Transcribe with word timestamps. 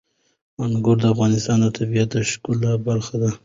انګور 0.63 0.97
د 1.01 1.05
افغانستان 1.13 1.57
د 1.61 1.67
طبیعت 1.77 2.09
د 2.13 2.15
ښکلا 2.29 2.73
برخه 2.87 3.15
ده. 3.21 3.31